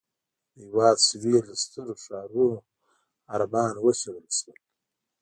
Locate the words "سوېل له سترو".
1.07-1.93